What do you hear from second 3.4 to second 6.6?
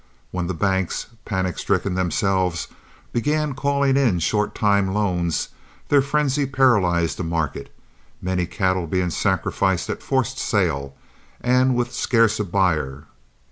calling in short time loans, their frenzy